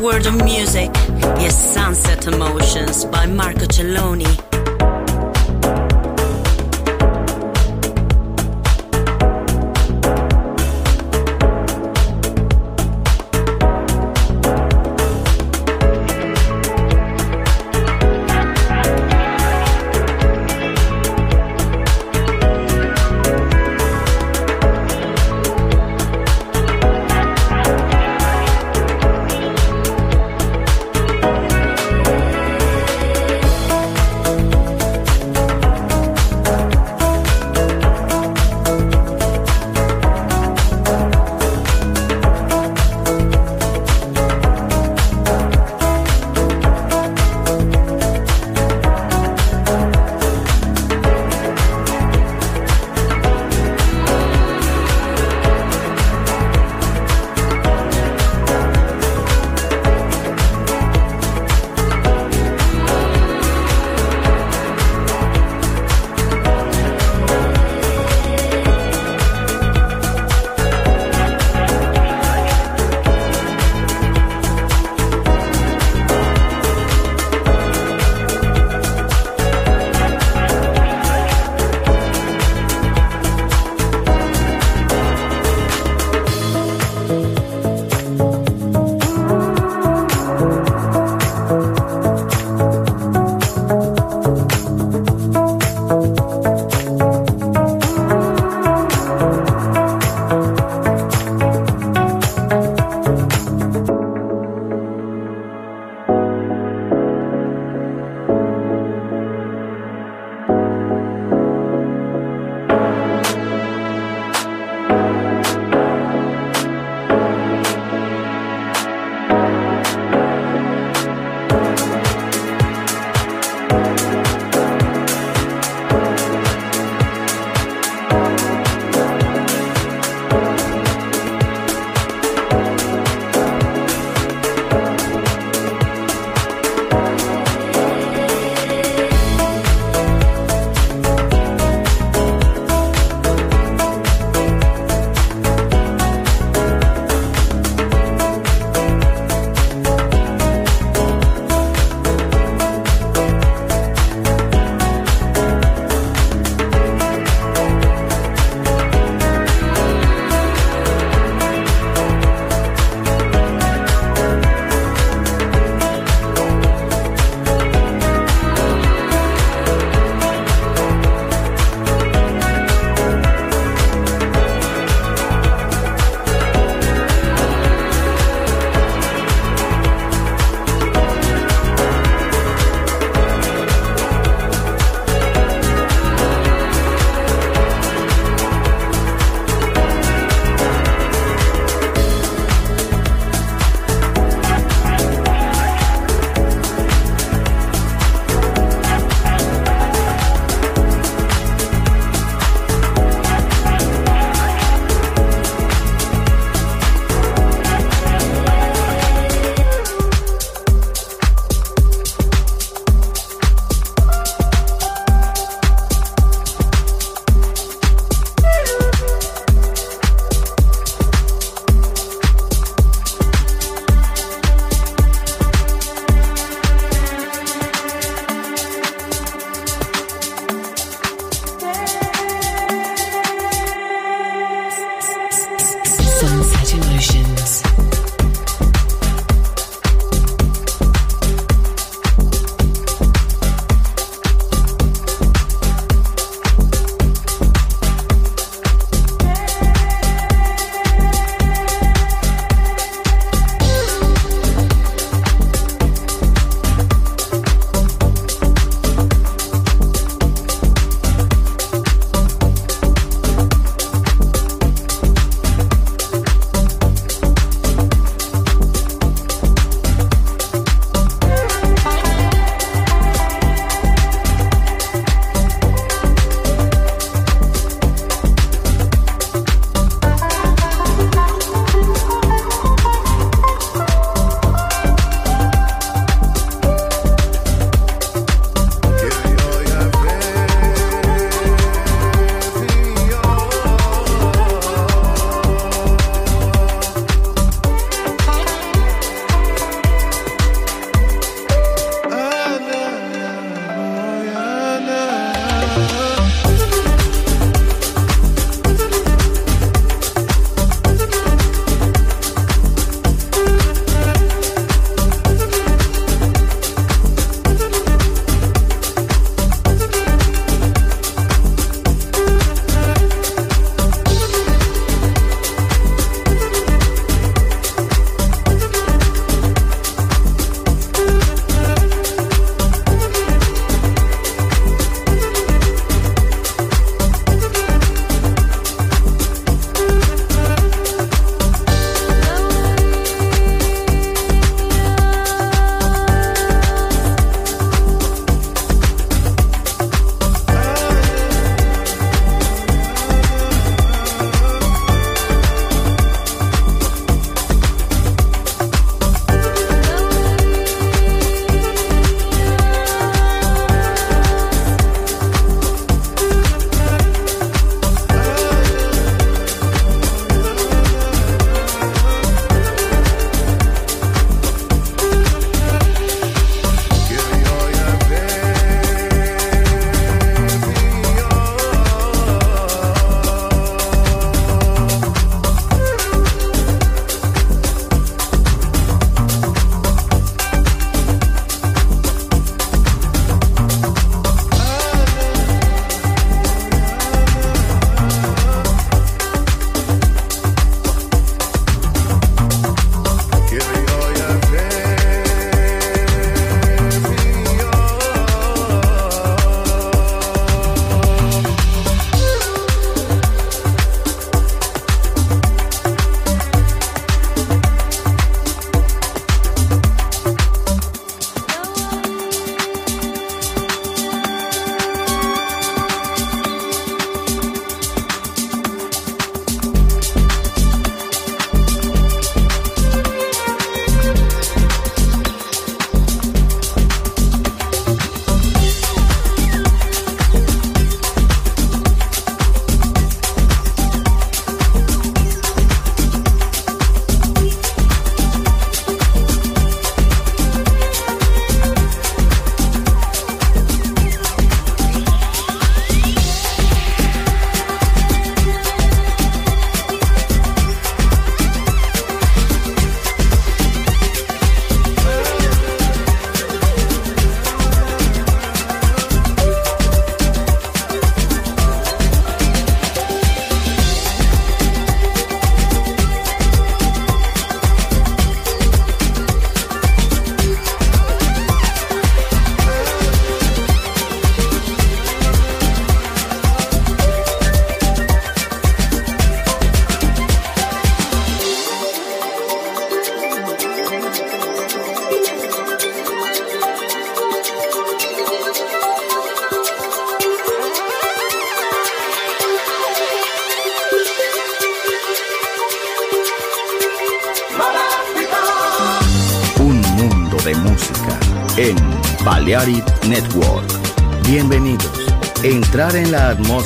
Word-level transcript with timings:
world 0.00 0.26
of 0.26 0.42
music 0.42 0.90
is 1.38 1.54
Sunset 1.54 2.26
Emotions 2.26 3.04
by 3.04 3.26
Marco 3.26 3.66
Celloni. 3.66 4.55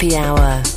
Happy 0.00 0.16
hour. 0.16 0.69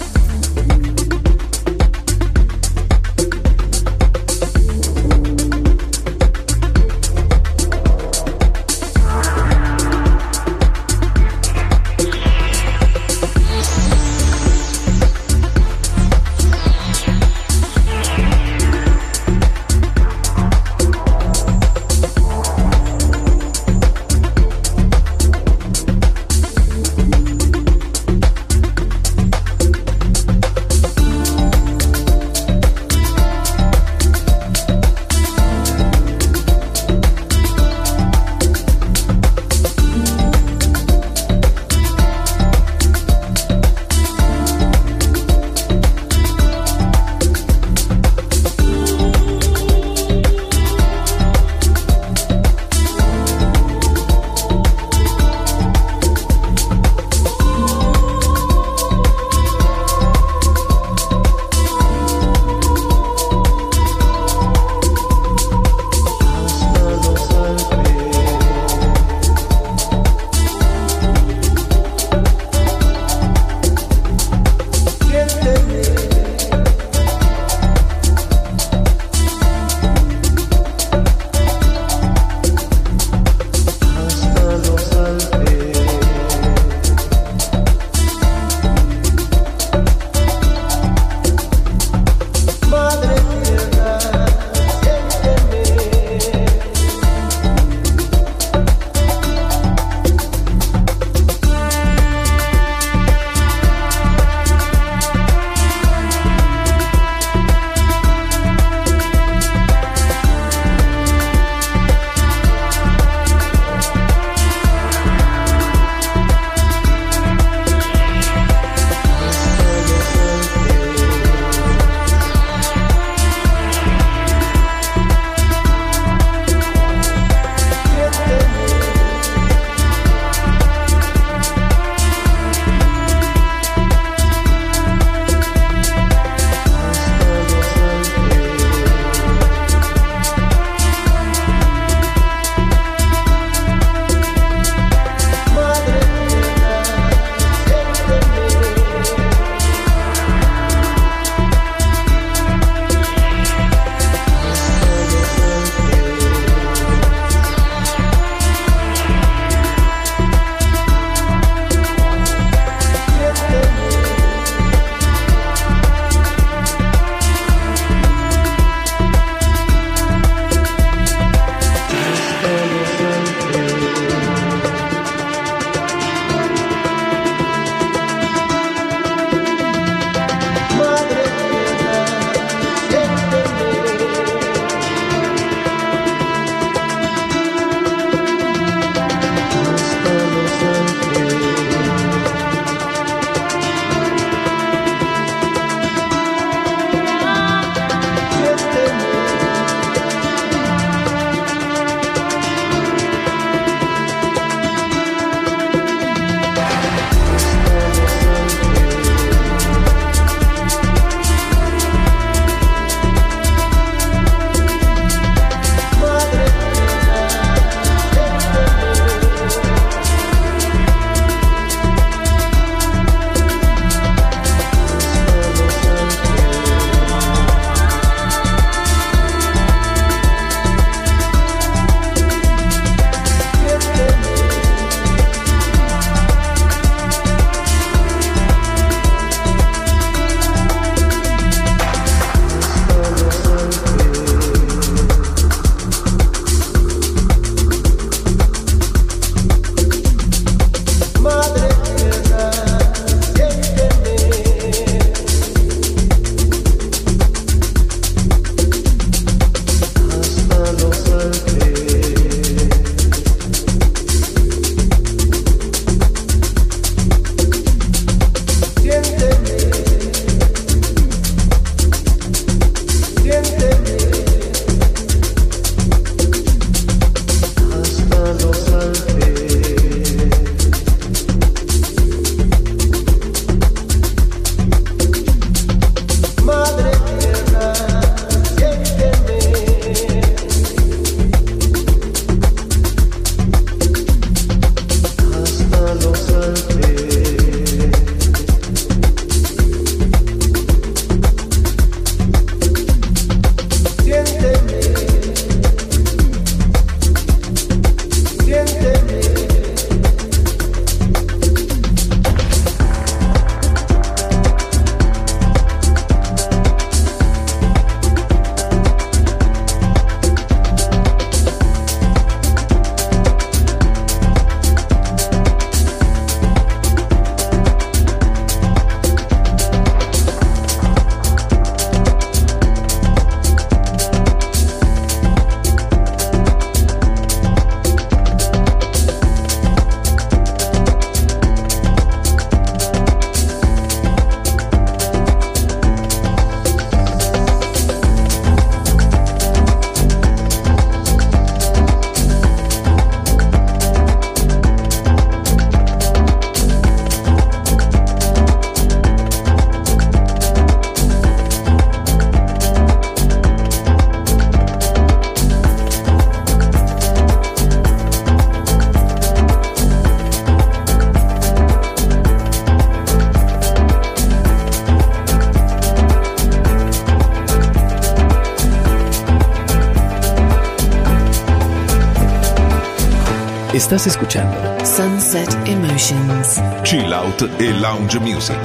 Estás 383.84 384.08
escuchando 384.08 384.56
Sunset 384.86 385.50
Emotions. 385.67 386.62
Chill 386.84 387.12
Out 387.13 387.41
e 387.60 387.74
Lounge 387.74 388.17
Music 388.17 388.58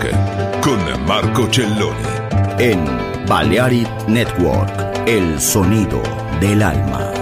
con 0.60 0.78
Marco 1.06 1.48
Celloni. 1.50 2.06
En 2.60 2.84
Balearic 3.26 3.88
Network, 4.06 4.70
el 5.06 5.40
sonido 5.40 6.00
del 6.40 6.62
alma. 6.62 7.17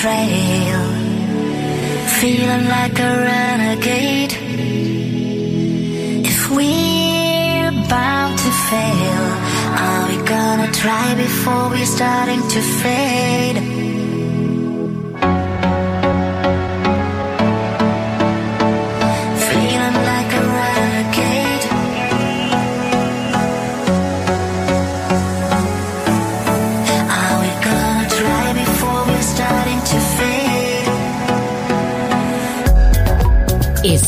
trail, 0.00 0.80
feeling 2.20 2.68
like 2.68 2.96
a 3.00 3.12
renegade. 3.30 4.32
If 6.24 6.50
we're 6.50 7.72
bound 7.88 8.38
to 8.38 8.50
fail, 8.70 9.24
are 9.86 10.06
we 10.08 10.16
gonna 10.34 10.70
try 10.70 11.14
before 11.16 11.70
we're 11.70 11.84
starting 11.84 12.42
to 12.48 12.60
fade? 12.80 13.77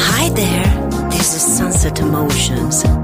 Hi 0.00 0.28
there, 0.30 1.10
this 1.10 1.34
is 1.34 1.56
Sunset 1.56 2.00
Emotions. 2.00 3.03